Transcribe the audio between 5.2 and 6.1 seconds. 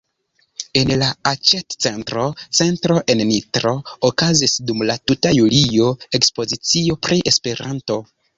julio